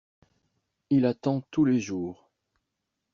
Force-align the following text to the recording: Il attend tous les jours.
Il 0.89 1.05
attend 1.05 1.41
tous 1.51 1.63
les 1.63 1.79
jours. 1.79 2.27